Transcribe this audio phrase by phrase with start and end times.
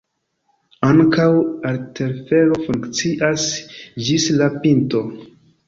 [0.87, 1.27] Ankaŭ
[1.73, 3.47] aertelfero funkcias
[4.09, 5.07] ĝis la pinto.